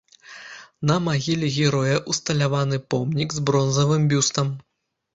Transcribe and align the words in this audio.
На 0.91 0.95
магіле 1.07 1.51
героя 1.59 2.01
усталяваны 2.15 2.83
помнік 2.97 3.29
з 3.39 3.47
бронзавым 3.51 4.11
бюстам. 4.13 4.55